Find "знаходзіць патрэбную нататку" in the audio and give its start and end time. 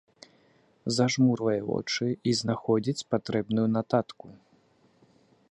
2.41-4.27